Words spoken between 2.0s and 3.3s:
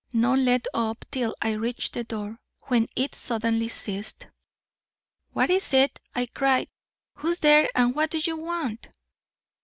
door, when it